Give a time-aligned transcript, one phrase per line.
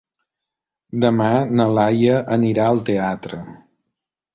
[1.03, 1.29] Demà
[1.59, 3.45] na Laia anirà al teatre.